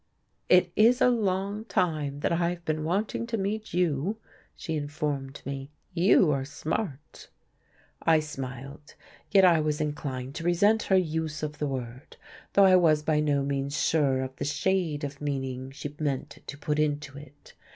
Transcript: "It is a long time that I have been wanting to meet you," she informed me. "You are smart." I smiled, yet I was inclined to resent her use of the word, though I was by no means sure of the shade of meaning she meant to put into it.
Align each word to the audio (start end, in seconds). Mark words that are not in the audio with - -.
"It 0.49 0.71
is 0.75 0.99
a 0.99 1.09
long 1.11 1.63
time 1.65 2.21
that 2.21 2.31
I 2.31 2.49
have 2.49 2.65
been 2.65 2.83
wanting 2.83 3.27
to 3.27 3.37
meet 3.37 3.71
you," 3.71 4.17
she 4.55 4.75
informed 4.75 5.43
me. 5.45 5.69
"You 5.93 6.31
are 6.31 6.43
smart." 6.43 7.29
I 8.01 8.19
smiled, 8.19 8.95
yet 9.29 9.45
I 9.45 9.59
was 9.59 9.79
inclined 9.79 10.33
to 10.37 10.43
resent 10.43 10.81
her 10.89 10.97
use 10.97 11.43
of 11.43 11.59
the 11.59 11.67
word, 11.67 12.17
though 12.53 12.65
I 12.65 12.77
was 12.77 13.03
by 13.03 13.19
no 13.19 13.43
means 13.43 13.79
sure 13.79 14.23
of 14.23 14.35
the 14.37 14.43
shade 14.45 15.03
of 15.03 15.21
meaning 15.21 15.69
she 15.69 15.95
meant 15.99 16.39
to 16.47 16.57
put 16.57 16.79
into 16.79 17.19
it. 17.19 17.53